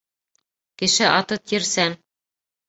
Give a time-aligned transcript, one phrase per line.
[0.81, 1.99] Кеше аты тирсән